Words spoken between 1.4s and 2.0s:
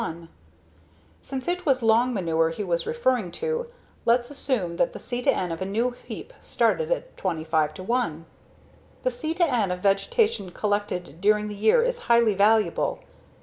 it was